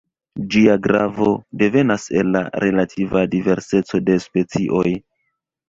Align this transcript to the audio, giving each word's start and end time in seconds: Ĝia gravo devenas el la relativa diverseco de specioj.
Ĝia 0.53 0.77
gravo 0.87 1.33
devenas 1.63 2.07
el 2.23 2.33
la 2.37 2.43
relativa 2.65 3.23
diverseco 3.37 4.05
de 4.11 4.19
specioj. 4.27 4.89